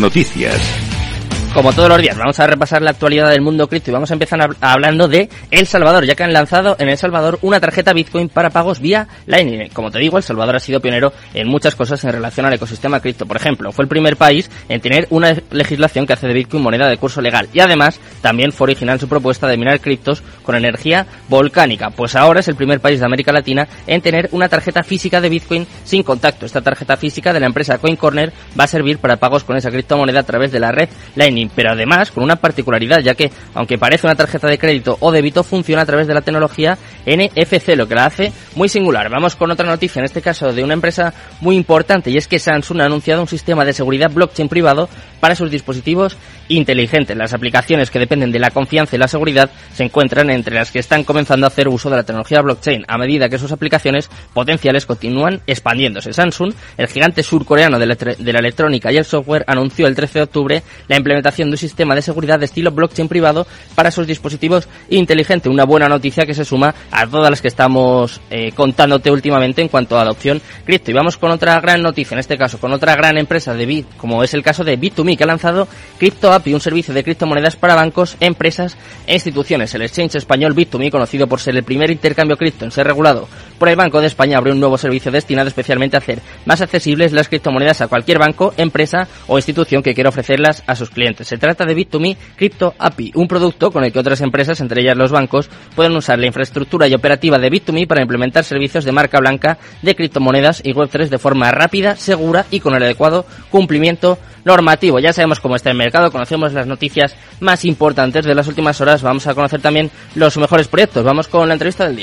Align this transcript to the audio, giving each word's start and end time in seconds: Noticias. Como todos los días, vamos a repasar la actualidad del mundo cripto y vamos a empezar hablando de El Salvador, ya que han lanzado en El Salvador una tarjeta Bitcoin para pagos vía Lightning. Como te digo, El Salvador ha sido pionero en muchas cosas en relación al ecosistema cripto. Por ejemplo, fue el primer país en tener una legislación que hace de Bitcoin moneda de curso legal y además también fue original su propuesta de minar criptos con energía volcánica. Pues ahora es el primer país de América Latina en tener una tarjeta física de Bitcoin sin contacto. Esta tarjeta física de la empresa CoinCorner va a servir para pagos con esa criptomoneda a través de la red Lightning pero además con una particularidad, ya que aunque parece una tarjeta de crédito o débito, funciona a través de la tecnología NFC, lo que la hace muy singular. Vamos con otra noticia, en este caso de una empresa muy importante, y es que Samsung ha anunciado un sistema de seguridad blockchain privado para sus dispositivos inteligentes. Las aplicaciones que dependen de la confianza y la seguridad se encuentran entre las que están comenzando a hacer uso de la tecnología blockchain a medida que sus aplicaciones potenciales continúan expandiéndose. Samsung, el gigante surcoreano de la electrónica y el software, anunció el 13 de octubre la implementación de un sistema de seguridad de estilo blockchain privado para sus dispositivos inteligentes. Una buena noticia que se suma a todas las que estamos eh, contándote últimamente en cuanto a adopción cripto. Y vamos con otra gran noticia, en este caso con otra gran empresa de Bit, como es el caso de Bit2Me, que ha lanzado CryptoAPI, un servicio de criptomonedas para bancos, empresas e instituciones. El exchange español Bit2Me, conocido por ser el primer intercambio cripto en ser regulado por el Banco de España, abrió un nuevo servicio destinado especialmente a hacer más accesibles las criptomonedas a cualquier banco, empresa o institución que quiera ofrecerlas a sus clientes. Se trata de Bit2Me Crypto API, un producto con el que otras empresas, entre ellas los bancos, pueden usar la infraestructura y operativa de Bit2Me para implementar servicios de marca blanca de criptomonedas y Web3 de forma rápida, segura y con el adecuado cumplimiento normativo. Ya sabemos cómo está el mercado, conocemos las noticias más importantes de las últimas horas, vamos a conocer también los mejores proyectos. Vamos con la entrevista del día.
Noticias. 0.00 0.93
Como 1.54 1.72
todos 1.72 1.88
los 1.88 2.02
días, 2.02 2.18
vamos 2.18 2.40
a 2.40 2.48
repasar 2.48 2.82
la 2.82 2.90
actualidad 2.90 3.30
del 3.30 3.40
mundo 3.40 3.68
cripto 3.68 3.88
y 3.88 3.94
vamos 3.94 4.10
a 4.10 4.14
empezar 4.14 4.40
hablando 4.60 5.06
de 5.06 5.28
El 5.52 5.68
Salvador, 5.68 6.04
ya 6.04 6.16
que 6.16 6.24
han 6.24 6.32
lanzado 6.32 6.74
en 6.80 6.88
El 6.88 6.98
Salvador 6.98 7.38
una 7.42 7.60
tarjeta 7.60 7.92
Bitcoin 7.92 8.28
para 8.28 8.50
pagos 8.50 8.80
vía 8.80 9.06
Lightning. 9.26 9.68
Como 9.68 9.92
te 9.92 10.00
digo, 10.00 10.16
El 10.16 10.24
Salvador 10.24 10.56
ha 10.56 10.58
sido 10.58 10.80
pionero 10.80 11.12
en 11.32 11.46
muchas 11.46 11.76
cosas 11.76 12.02
en 12.02 12.10
relación 12.10 12.44
al 12.44 12.54
ecosistema 12.54 12.98
cripto. 12.98 13.24
Por 13.24 13.36
ejemplo, 13.36 13.70
fue 13.70 13.84
el 13.84 13.88
primer 13.88 14.16
país 14.16 14.50
en 14.68 14.80
tener 14.80 15.06
una 15.10 15.32
legislación 15.52 16.08
que 16.08 16.14
hace 16.14 16.26
de 16.26 16.34
Bitcoin 16.34 16.60
moneda 16.60 16.88
de 16.88 16.96
curso 16.96 17.20
legal 17.20 17.48
y 17.52 17.60
además 17.60 18.00
también 18.20 18.50
fue 18.50 18.64
original 18.64 18.98
su 18.98 19.08
propuesta 19.08 19.46
de 19.46 19.56
minar 19.56 19.78
criptos 19.78 20.24
con 20.42 20.56
energía 20.56 21.06
volcánica. 21.28 21.90
Pues 21.90 22.16
ahora 22.16 22.40
es 22.40 22.48
el 22.48 22.56
primer 22.56 22.80
país 22.80 22.98
de 22.98 23.06
América 23.06 23.32
Latina 23.32 23.68
en 23.86 24.02
tener 24.02 24.28
una 24.32 24.48
tarjeta 24.48 24.82
física 24.82 25.20
de 25.20 25.28
Bitcoin 25.28 25.68
sin 25.84 26.02
contacto. 26.02 26.46
Esta 26.46 26.62
tarjeta 26.62 26.96
física 26.96 27.32
de 27.32 27.38
la 27.38 27.46
empresa 27.46 27.78
CoinCorner 27.78 28.32
va 28.58 28.64
a 28.64 28.66
servir 28.66 28.98
para 28.98 29.18
pagos 29.18 29.44
con 29.44 29.56
esa 29.56 29.70
criptomoneda 29.70 30.18
a 30.18 30.24
través 30.24 30.50
de 30.50 30.58
la 30.58 30.72
red 30.72 30.88
Lightning 31.14 31.43
pero 31.54 31.72
además 31.72 32.10
con 32.10 32.24
una 32.24 32.36
particularidad, 32.36 33.00
ya 33.00 33.14
que 33.14 33.30
aunque 33.54 33.78
parece 33.78 34.06
una 34.06 34.16
tarjeta 34.16 34.48
de 34.48 34.58
crédito 34.58 34.96
o 35.00 35.12
débito, 35.12 35.42
funciona 35.42 35.82
a 35.82 35.86
través 35.86 36.06
de 36.06 36.14
la 36.14 36.20
tecnología 36.20 36.78
NFC, 37.06 37.76
lo 37.76 37.88
que 37.88 37.94
la 37.94 38.06
hace 38.06 38.32
muy 38.54 38.68
singular. 38.68 39.10
Vamos 39.10 39.36
con 39.36 39.50
otra 39.50 39.66
noticia, 39.66 40.00
en 40.00 40.06
este 40.06 40.22
caso 40.22 40.52
de 40.52 40.64
una 40.64 40.74
empresa 40.74 41.12
muy 41.40 41.56
importante, 41.56 42.10
y 42.10 42.16
es 42.16 42.28
que 42.28 42.38
Samsung 42.38 42.80
ha 42.80 42.86
anunciado 42.86 43.20
un 43.20 43.28
sistema 43.28 43.64
de 43.64 43.72
seguridad 43.72 44.10
blockchain 44.10 44.48
privado 44.48 44.88
para 45.20 45.34
sus 45.34 45.50
dispositivos 45.50 46.16
inteligentes. 46.48 47.16
Las 47.16 47.34
aplicaciones 47.34 47.90
que 47.90 47.98
dependen 47.98 48.30
de 48.30 48.38
la 48.38 48.50
confianza 48.50 48.96
y 48.96 48.98
la 48.98 49.08
seguridad 49.08 49.50
se 49.72 49.84
encuentran 49.84 50.30
entre 50.30 50.54
las 50.54 50.70
que 50.70 50.78
están 50.78 51.04
comenzando 51.04 51.46
a 51.46 51.48
hacer 51.48 51.68
uso 51.68 51.88
de 51.90 51.96
la 51.96 52.02
tecnología 52.02 52.42
blockchain 52.42 52.84
a 52.86 52.98
medida 52.98 53.28
que 53.28 53.38
sus 53.38 53.52
aplicaciones 53.52 54.10
potenciales 54.32 54.86
continúan 54.86 55.40
expandiéndose. 55.46 56.12
Samsung, 56.12 56.52
el 56.76 56.88
gigante 56.88 57.22
surcoreano 57.22 57.78
de 57.78 57.86
la 57.86 58.38
electrónica 58.38 58.92
y 58.92 58.96
el 58.96 59.04
software, 59.04 59.44
anunció 59.46 59.86
el 59.86 59.94
13 59.94 60.18
de 60.18 60.22
octubre 60.24 60.62
la 60.88 60.96
implementación 60.96 61.33
de 61.42 61.50
un 61.50 61.56
sistema 61.56 61.94
de 61.94 62.02
seguridad 62.02 62.38
de 62.38 62.44
estilo 62.44 62.70
blockchain 62.70 63.08
privado 63.08 63.46
para 63.74 63.90
sus 63.90 64.06
dispositivos 64.06 64.68
inteligentes. 64.90 65.50
Una 65.50 65.64
buena 65.64 65.88
noticia 65.88 66.24
que 66.24 66.34
se 66.34 66.44
suma 66.44 66.74
a 66.90 67.06
todas 67.06 67.30
las 67.30 67.42
que 67.42 67.48
estamos 67.48 68.20
eh, 68.30 68.52
contándote 68.52 69.10
últimamente 69.10 69.62
en 69.62 69.68
cuanto 69.68 69.98
a 69.98 70.02
adopción 70.02 70.40
cripto. 70.64 70.90
Y 70.90 70.94
vamos 70.94 71.16
con 71.16 71.30
otra 71.30 71.60
gran 71.60 71.82
noticia, 71.82 72.14
en 72.14 72.20
este 72.20 72.38
caso 72.38 72.58
con 72.58 72.72
otra 72.72 72.94
gran 72.94 73.18
empresa 73.18 73.54
de 73.54 73.66
Bit, 73.66 73.96
como 73.96 74.22
es 74.22 74.34
el 74.34 74.42
caso 74.42 74.62
de 74.62 74.78
Bit2Me, 74.78 75.16
que 75.16 75.24
ha 75.24 75.26
lanzado 75.26 75.66
CryptoAPI, 75.98 76.54
un 76.54 76.60
servicio 76.60 76.94
de 76.94 77.02
criptomonedas 77.02 77.56
para 77.56 77.74
bancos, 77.74 78.16
empresas 78.20 78.76
e 79.06 79.14
instituciones. 79.14 79.74
El 79.74 79.82
exchange 79.82 80.16
español 80.16 80.54
Bit2Me, 80.54 80.90
conocido 80.90 81.26
por 81.26 81.40
ser 81.40 81.56
el 81.56 81.64
primer 81.64 81.90
intercambio 81.90 82.36
cripto 82.36 82.64
en 82.64 82.70
ser 82.70 82.86
regulado 82.86 83.28
por 83.58 83.68
el 83.68 83.76
Banco 83.76 84.00
de 84.00 84.06
España, 84.06 84.38
abrió 84.38 84.54
un 84.54 84.60
nuevo 84.60 84.78
servicio 84.78 85.10
destinado 85.10 85.48
especialmente 85.48 85.96
a 85.96 85.98
hacer 85.98 86.20
más 86.44 86.60
accesibles 86.60 87.12
las 87.12 87.28
criptomonedas 87.28 87.80
a 87.80 87.88
cualquier 87.88 88.18
banco, 88.18 88.54
empresa 88.56 89.08
o 89.26 89.38
institución 89.38 89.82
que 89.82 89.94
quiera 89.94 90.10
ofrecerlas 90.10 90.62
a 90.66 90.74
sus 90.74 90.90
clientes. 90.90 91.28
Se 91.28 91.38
trata 91.38 91.64
de 91.64 91.76
Bit2Me 91.76 92.16
Crypto 92.36 92.74
API, 92.78 93.12
un 93.14 93.28
producto 93.28 93.70
con 93.70 93.84
el 93.84 93.92
que 93.92 93.98
otras 93.98 94.20
empresas, 94.20 94.60
entre 94.60 94.82
ellas 94.82 94.96
los 94.96 95.10
bancos, 95.10 95.48
pueden 95.74 95.96
usar 95.96 96.18
la 96.18 96.26
infraestructura 96.26 96.88
y 96.88 96.94
operativa 96.94 97.38
de 97.38 97.50
Bit2Me 97.50 97.86
para 97.86 98.02
implementar 98.02 98.44
servicios 98.44 98.84
de 98.84 98.92
marca 98.92 99.20
blanca 99.20 99.58
de 99.82 99.94
criptomonedas 99.94 100.60
y 100.64 100.72
Web3 100.72 101.08
de 101.08 101.18
forma 101.18 101.50
rápida, 101.50 101.96
segura 101.96 102.46
y 102.50 102.60
con 102.60 102.74
el 102.74 102.82
adecuado 102.82 103.26
cumplimiento 103.50 104.18
normativo. 104.44 104.98
Ya 104.98 105.12
sabemos 105.12 105.40
cómo 105.40 105.56
está 105.56 105.70
el 105.70 105.76
mercado, 105.76 106.10
conocemos 106.10 106.52
las 106.52 106.66
noticias 106.66 107.16
más 107.40 107.64
importantes 107.64 108.24
de 108.24 108.34
las 108.34 108.46
últimas 108.46 108.80
horas, 108.80 109.02
vamos 109.02 109.26
a 109.26 109.34
conocer 109.34 109.60
también 109.60 109.90
los 110.14 110.36
mejores 110.36 110.68
proyectos. 110.68 111.04
Vamos 111.04 111.28
con 111.28 111.48
la 111.48 111.54
entrevista 111.54 111.86
del 111.86 111.96
día. 111.96 112.02